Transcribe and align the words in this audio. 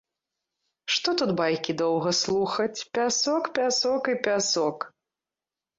Што 0.93 1.13
тут 1.21 1.29
байкі 1.41 1.75
доўга 1.83 2.15
слухаць, 2.23 2.79
пясок, 2.97 3.43
пясок 3.61 4.03
і 4.17 4.21
пясок. 4.29 4.77